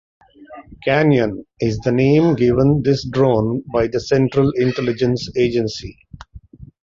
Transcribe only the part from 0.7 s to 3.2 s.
"Kanyon" is the name given this